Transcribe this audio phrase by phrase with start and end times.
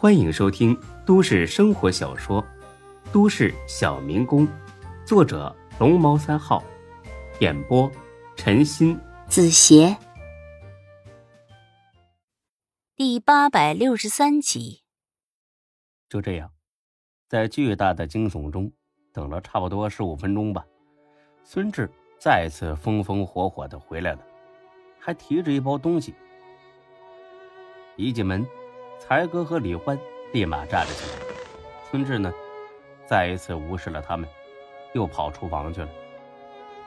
[0.00, 2.40] 欢迎收听都市生活小说
[3.12, 4.46] 《都市小民工》，
[5.04, 6.62] 作者龙猫三号，
[7.40, 7.90] 演播
[8.36, 9.96] 陈鑫、子邪，
[12.94, 14.84] 第八百六十三集。
[16.08, 16.52] 就这样，
[17.26, 18.72] 在巨大的惊悚中
[19.12, 20.64] 等了差不多十五分钟吧，
[21.42, 21.90] 孙志
[22.20, 24.24] 再次风风火火的回来了，
[25.00, 26.14] 还提着一包东西。
[27.96, 28.46] 一进门。
[28.98, 29.98] 才哥和李欢
[30.32, 31.26] 立马站了起来，
[31.90, 32.30] 孙志呢，
[33.06, 34.28] 再一次无视了他们，
[34.92, 35.88] 又跑厨房去了。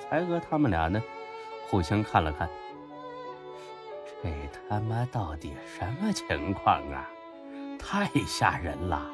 [0.00, 1.00] 才哥他们俩呢，
[1.68, 2.48] 互相看了看，
[4.22, 4.30] 这
[4.68, 7.08] 他妈到底什么情况啊？
[7.78, 9.06] 太吓人了！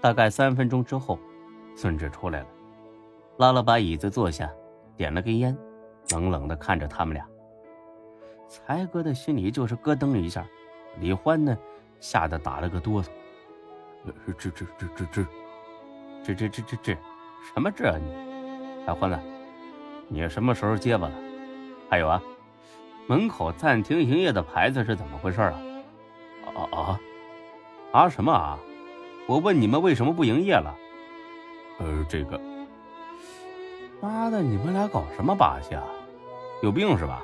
[0.00, 1.18] 大概三分钟之后，
[1.76, 2.46] 孙志出来了，
[3.36, 4.50] 拉了把椅子坐下，
[4.96, 5.56] 点了根烟，
[6.10, 7.24] 冷冷的看着他们俩。
[8.48, 10.44] 才哥的心里就是咯噔一下。
[10.98, 11.56] 李欢呢，
[12.00, 13.08] 吓得打了个哆嗦。
[14.38, 15.26] 这这这这这，
[16.24, 16.92] 这这这这这，
[17.54, 18.86] 什么这啊你？
[18.86, 19.18] 大欢子，
[20.08, 21.14] 你什么时候结巴了？
[21.88, 22.22] 还有啊，
[23.06, 25.62] 门口暂停营业的牌子是怎么回事啊？
[26.46, 27.00] 啊啊
[27.92, 28.58] 啊什么啊？
[29.26, 30.74] 我问你们为什么不营业了？
[31.78, 32.40] 呃，这个，
[34.00, 35.84] 妈的，你们俩搞什么把戏啊？
[36.62, 37.22] 有病是吧？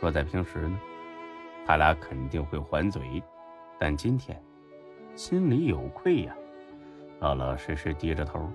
[0.00, 0.80] 说在平时呢，
[1.66, 3.20] 他俩肯定会还嘴，
[3.78, 4.40] 但今天
[5.16, 6.36] 心里有愧呀，
[7.18, 8.48] 老老实实低着头，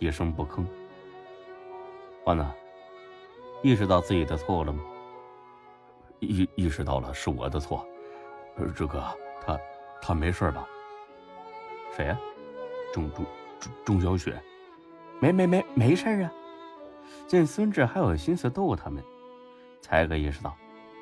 [0.00, 0.66] 一声不吭。
[2.24, 2.44] 欢子，
[3.62, 4.82] 意识到自己的错了吗？
[6.18, 7.86] 意意识到了，是我的错。
[8.74, 9.02] 志哥，
[9.40, 9.58] 他
[10.00, 10.66] 他没事吧？
[11.96, 12.18] 谁呀？
[12.92, 13.24] 钟钟
[13.58, 14.40] 钟钟小雪？
[15.20, 16.32] 没没没没事啊。
[17.28, 19.02] 见孙志还有心思逗他们，
[19.80, 20.56] 才哥意识到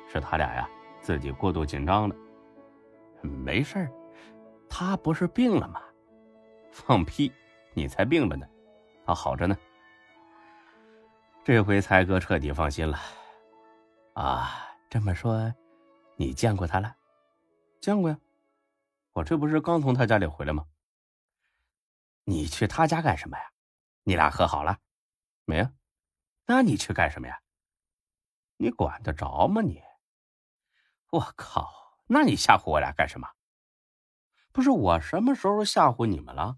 [0.07, 0.69] 是他俩呀。
[1.01, 2.15] 自己过度紧张了，
[3.21, 3.89] 没事
[4.69, 5.81] 他不是病了吗？
[6.71, 7.31] 放屁，
[7.73, 8.47] 你才病了呢，
[9.05, 9.57] 他好着呢。
[11.43, 12.99] 这回才哥彻底放心了。
[14.13, 15.53] 啊，这么说，
[16.15, 16.95] 你见过他了？
[17.81, 18.17] 见过呀，
[19.13, 20.63] 我这不是刚从他家里回来吗？
[22.25, 23.43] 你去他家干什么呀？
[24.03, 24.77] 你俩和好了？
[25.45, 25.73] 没啊？
[26.45, 27.41] 那你去干什么呀？
[28.57, 29.81] 你管得着吗你？
[31.11, 31.99] 我靠！
[32.07, 33.29] 那你吓唬我俩干什么？
[34.51, 36.57] 不是我什么时候吓唬你们了？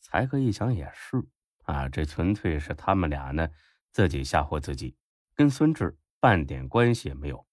[0.00, 1.26] 才哥一想也是
[1.64, 3.48] 啊，这纯粹是他们俩呢
[3.90, 4.96] 自己吓唬自己，
[5.34, 7.46] 跟孙志半点关系也没有。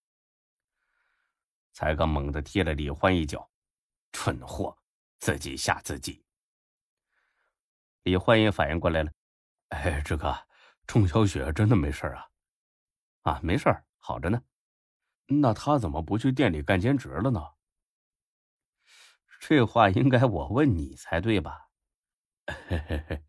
[1.74, 3.50] 才哥猛地踢了李欢一脚，
[4.14, 4.78] 蠢货，
[5.20, 6.26] 自己吓自己。
[8.04, 9.12] 李欢也反应过来了，
[9.70, 10.34] 哎，志哥，
[10.88, 12.28] 钟小雪真的没事啊？
[13.24, 14.42] 啊，没事好着呢。
[15.28, 17.42] 那他怎么不去店里干兼职了呢？
[19.40, 21.68] 这话应该我问你才对吧？
[22.68, 23.24] 嘿嘿嘿，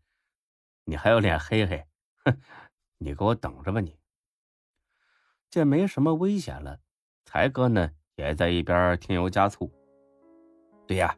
[0.85, 1.85] 你还有脸嘿嘿？
[2.25, 2.39] 哼，
[2.97, 3.99] 你给我等着吧你！
[5.49, 6.79] 见没什么危险了，
[7.25, 9.71] 才哥呢也在一边添油加醋。
[10.87, 11.15] 对呀，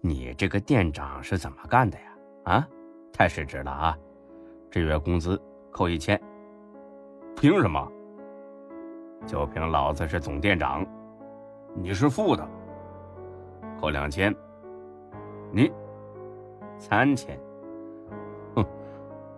[0.00, 2.16] 你这个店长是怎么干的呀？
[2.44, 2.68] 啊，
[3.12, 3.98] 太失职了啊！
[4.70, 5.40] 这月工资
[5.70, 6.20] 扣一千，
[7.36, 7.90] 凭什么？
[9.24, 10.84] 就凭老子是总店长，
[11.74, 12.46] 你是副的，
[13.80, 14.34] 扣两千，
[15.50, 15.72] 你
[16.78, 17.38] 三千，
[18.54, 18.64] 哼，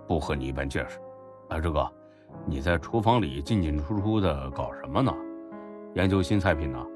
[0.07, 0.99] 不和你一般见识。
[1.49, 1.91] 啊，志哥，
[2.45, 5.15] 你在厨房里进进出出的搞什么呢？
[5.95, 6.87] 研究新菜品呢？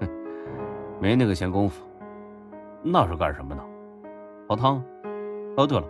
[0.00, 0.08] 哼，
[1.00, 1.84] 没那个闲工夫。
[2.82, 3.62] 那是干什么呢？
[4.48, 4.82] 熬汤。
[5.56, 5.84] 哦，对了，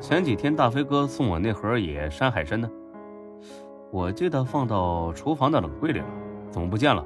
[0.00, 2.70] 前几天大飞哥送我那盒野山海参呢。
[3.90, 6.06] 我记得放到厨房的冷柜里了，
[6.50, 7.04] 怎么不见了？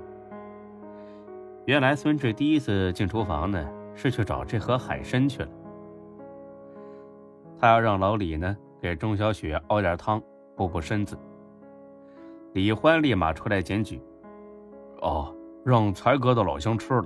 [1.65, 5.49] 原来孙志第一次进厨房呢，是去找这盒海参去了。
[7.59, 10.21] 他要让老李呢给钟小雪熬点汤
[10.55, 11.19] 补补身子。
[12.53, 13.99] 李欢立马出来检举
[15.01, 15.35] ：“哦，
[15.65, 17.05] 让才哥的老乡吃了。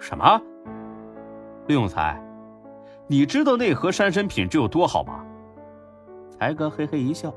[0.00, 0.42] 什么？
[1.68, 2.20] 陆永才，
[3.06, 5.24] 你知道那盒山参品质有多好吗？”
[6.28, 7.32] 才哥嘿嘿一笑。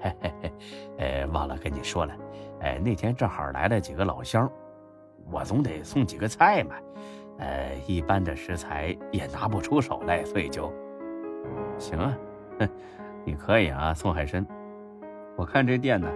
[0.00, 0.52] 嘿嘿嘿，
[0.98, 2.14] 哎，忘了跟你说了，
[2.60, 4.50] 哎，那天正好来了几个老乡，
[5.30, 6.76] 我总得送几个菜嘛，
[7.38, 10.72] 呃，一般的食材也拿不出手来，所以就，
[11.78, 12.16] 行啊，
[12.58, 12.68] 哼，
[13.24, 14.46] 你可以啊，送海参，
[15.36, 16.08] 我看这店呢，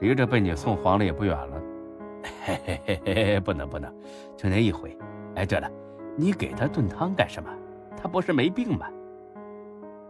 [0.00, 1.62] 离着被你送黄了也不远了，
[2.44, 3.92] 嘿嘿嘿嘿，不能不能，
[4.36, 4.96] 就那一回，
[5.34, 5.70] 哎，对了，
[6.16, 7.50] 你给他炖汤干什么？
[7.96, 8.86] 他不是没病吗？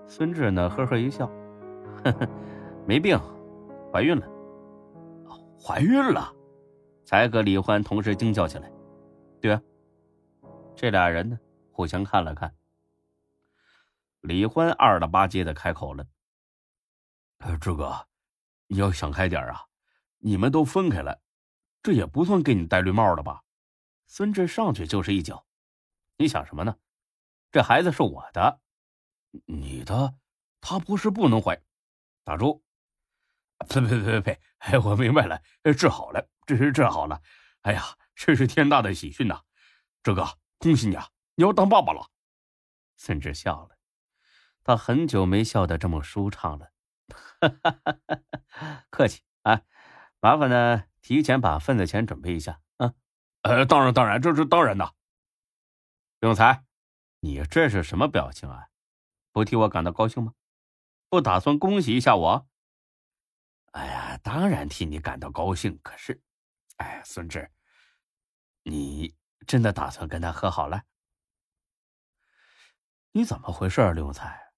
[0.06, 1.26] 孙志呢，呵呵一笑，
[2.04, 2.28] 呵呵。
[2.86, 3.18] 没病，
[3.92, 4.26] 怀孕了。
[5.58, 6.32] 怀孕了，
[7.04, 8.70] 才和李欢同时惊叫起来。
[9.40, 9.60] 对啊，
[10.76, 11.36] 这俩人呢，
[11.72, 12.54] 互相看了看。
[14.20, 16.06] 李欢二了吧唧的开口了
[17.60, 18.06] ：“志哥，
[18.68, 19.64] 你要想开点啊！
[20.18, 21.20] 你们都分开了，
[21.82, 23.42] 这也不算给你戴绿帽了吧？”
[24.06, 25.44] 孙志上去就是一脚
[26.18, 26.76] ：“你想什么呢？
[27.50, 28.60] 这孩子是我的，
[29.46, 30.14] 你的，
[30.60, 31.60] 他不是不能怀。”
[32.22, 32.62] 打住！
[33.68, 34.40] 呸呸呸呸呸！
[34.58, 35.40] 哎，我明白了，
[35.76, 37.20] 治好了，这是治好了。
[37.62, 37.82] 哎呀，
[38.14, 39.42] 这是天大的喜讯呐！
[40.02, 42.10] 志哥，恭喜你啊，你要当爸爸了。
[42.96, 43.76] 孙志笑了。
[44.62, 46.72] 他很久没笑得这么舒畅了，
[48.90, 49.62] 客气啊，
[50.20, 52.94] 麻烦呢，提前把份子钱准备一下啊。
[53.42, 54.92] 呃，当然当然，这是当然的。
[56.20, 56.64] 永才，
[57.20, 58.68] 你这是什么表情啊？
[59.30, 60.32] 不替我感到高兴吗？
[61.08, 62.48] 不打算恭喜一下我？
[63.76, 65.78] 哎呀，当然替你感到高兴。
[65.82, 66.18] 可是，
[66.78, 67.50] 哎，孙志，
[68.62, 69.14] 你
[69.46, 70.82] 真的打算跟他和好了？
[73.12, 74.54] 你怎么回事，刘永才？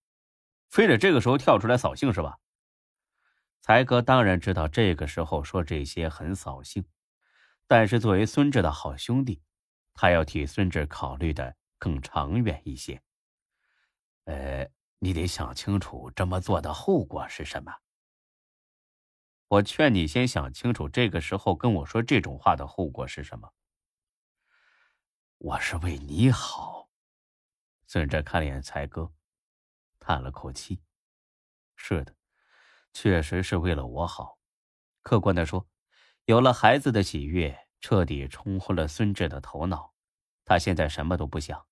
[0.69, 2.38] 非得这个时候跳出来扫兴是吧？
[3.61, 6.85] 才哥当然知道这个时候说这些很扫兴，
[7.67, 9.43] 但是作为孙志的好兄弟，
[9.94, 13.03] 他要替孙志考虑的更长远一些。
[14.26, 14.70] 呃，
[15.00, 17.75] 你得想清楚这么做的后果是什么。
[19.48, 23.54] 我劝你先想清楚，这个时候跟我说这种话的后果是什么。
[25.38, 26.90] 我是为你好。
[27.86, 29.10] 孙志看了眼才哥。
[29.98, 30.82] 叹了口气，
[31.76, 32.14] 是的，
[32.92, 34.38] 确实是为了我好。
[35.02, 35.66] 客观的说，
[36.26, 39.94] 有了孩子的喜悦，彻底冲昏了孙志的头脑。
[40.44, 41.66] 他现在什么都不想，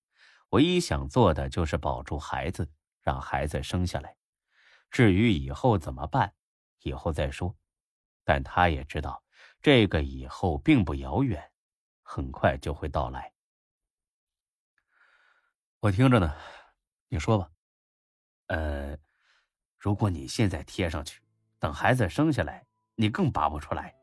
[0.49, 2.71] 唯一想做的就是保住孩子，
[3.01, 4.17] 让孩子生下来。
[4.89, 6.33] 至于以后怎么办，
[6.79, 7.55] 以后再说。
[8.27, 9.23] 但他也知道，
[9.61, 11.41] 这个以后并不遥远，
[12.01, 13.31] 很快就会到来。
[15.79, 16.35] 我听着呢，
[17.07, 17.49] 你说吧。
[18.47, 18.97] 呃，
[19.77, 21.21] 如果你现在贴上去，
[21.57, 23.95] 等孩子生下来，你更拔不出来。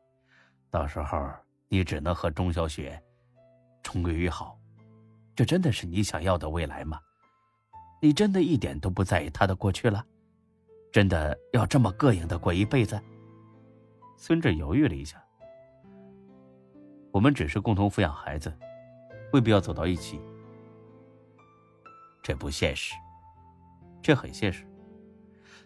[0.71, 1.31] 到时候
[1.67, 2.99] 你只能和钟小雪
[3.83, 4.59] 重归于好。
[5.35, 6.99] 这真的是你想要的未来吗？
[8.01, 10.03] 你真的一点都不在意他的过去了？
[10.91, 12.99] 真的要这么膈应的过一辈子？
[14.17, 15.21] 孙志犹豫了一下。
[17.11, 18.51] 我们只是共同抚养孩子，
[19.31, 20.19] 未必要走到一起。
[22.21, 22.93] 这不现实。
[24.01, 24.65] 这很现实，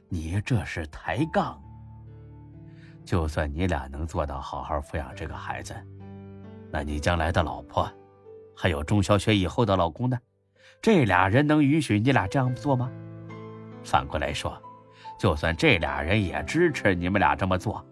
[0.07, 1.61] 你这是抬杠。
[3.03, 5.75] 就算你俩能做到好好抚养这个孩子，
[6.71, 7.91] 那你将来的老婆，
[8.55, 10.17] 还有钟小雪以后的老公呢？
[10.81, 12.89] 这俩人能允许你俩这样做吗？
[13.83, 14.61] 反过来说，
[15.17, 17.83] 就算这俩人也支持你们俩这么做，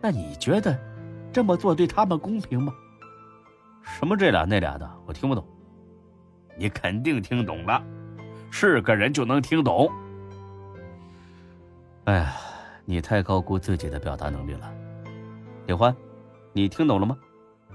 [0.00, 0.78] 那你觉得
[1.32, 2.72] 这么做对他们公平吗？
[3.82, 5.44] 什么这俩那俩的，我听不懂。
[6.56, 7.82] 你肯定听懂了。
[8.50, 9.90] 是个人就能听懂。
[12.04, 12.32] 哎呀，
[12.84, 14.72] 你太高估自己的表达能力了，
[15.66, 15.94] 李欢，
[16.52, 17.16] 你听懂了吗？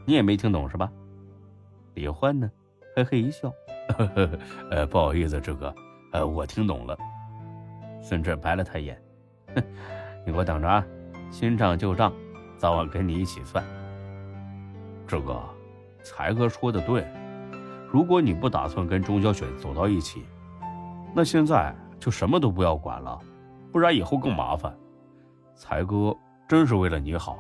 [0.04, 0.92] 你也没听懂是吧？
[1.94, 2.52] 李欢呢，
[2.96, 3.50] 嘿嘿一笑，
[3.98, 4.30] 呵呵，
[4.70, 5.74] 呃，不好意思，志哥，
[6.12, 6.98] 呃，我听懂了。
[8.02, 9.02] 孙志白了他一眼，
[9.56, 9.64] 哼，
[10.26, 10.86] 你给我等着啊，
[11.30, 12.12] 新账旧账，
[12.58, 13.64] 早晚跟你一起算。
[15.08, 15.40] 志哥，
[16.04, 17.06] 才哥说的对，
[17.92, 20.24] 如果你不打算跟钟小雪走到一起。
[21.14, 23.20] 那现在就什么都不要管了，
[23.72, 24.76] 不然以后更麻烦。
[25.56, 26.16] 才哥
[26.48, 27.38] 真是为了你好。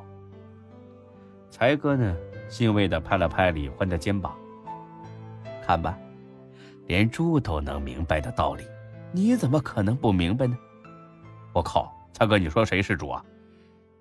[1.49, 2.15] 才哥呢，
[2.47, 4.35] 欣慰的拍了拍李欢的肩膀。
[5.65, 5.97] 看吧，
[6.87, 8.63] 连猪都能明白的道理，
[9.11, 10.57] 你怎么可能不明白呢？
[11.51, 13.23] 我靠，才哥，你说谁是猪啊？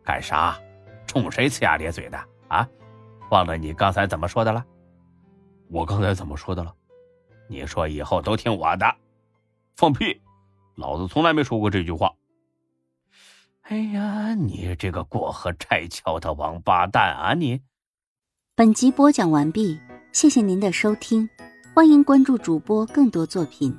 [0.05, 0.59] 干啥？
[1.07, 2.19] 冲谁呲牙咧嘴的
[2.49, 2.69] 啊？
[3.31, 4.65] 忘了你刚才怎么说的了？
[5.69, 6.75] 我刚才怎么说的了？
[7.49, 8.87] 你说以后都听我的。
[9.77, 10.21] 放屁！
[10.77, 12.13] 老子从来没说过这句话。
[13.63, 17.35] 哎呀，你这个过河拆桥的王八蛋啊！
[17.35, 17.61] 你。
[18.55, 19.81] 本集播讲完毕，
[20.13, 21.29] 谢谢您的收听，
[21.75, 23.77] 欢迎关注主播更多作品。